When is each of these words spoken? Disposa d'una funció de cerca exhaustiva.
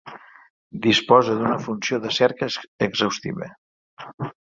Disposa 0.85 1.35
d'una 1.41 1.59
funció 1.67 2.01
de 2.07 2.13
cerca 2.17 2.51
exhaustiva. 2.89 3.55